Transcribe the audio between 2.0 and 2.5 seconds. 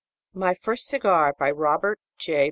J.